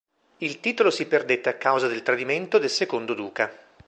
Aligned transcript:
Il 0.39 0.59
titolo 0.61 0.89
si 0.89 1.05
perdette 1.05 1.49
a 1.49 1.53
causa 1.57 1.85
del 1.85 2.01
tradimento 2.01 2.57
del 2.57 2.71
secondo 2.71 3.13
duca. 3.13 3.55